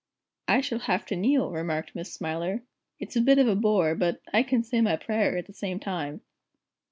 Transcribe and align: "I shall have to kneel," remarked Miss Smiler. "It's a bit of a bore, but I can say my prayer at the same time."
"I 0.47 0.61
shall 0.61 0.79
have 0.79 1.05
to 1.05 1.15
kneel," 1.15 1.51
remarked 1.51 1.93
Miss 1.93 2.11
Smiler. 2.11 2.63
"It's 2.99 3.15
a 3.15 3.21
bit 3.21 3.37
of 3.37 3.47
a 3.47 3.53
bore, 3.55 3.93
but 3.93 4.19
I 4.33 4.41
can 4.41 4.63
say 4.63 4.81
my 4.81 4.95
prayer 4.95 5.37
at 5.37 5.45
the 5.45 5.53
same 5.53 5.79
time." 5.79 6.21